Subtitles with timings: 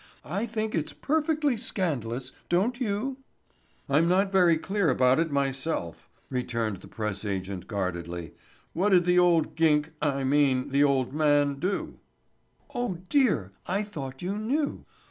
[0.25, 3.17] I think it's perfectly scandalous, don't you?"
[3.87, 8.33] "I'm not very clear about it myself," returned the press agent guardedly.
[8.73, 11.99] "What'd the old gink—I mean the old man do?"
[12.73, 14.85] "Oh, dear, I thought you knew.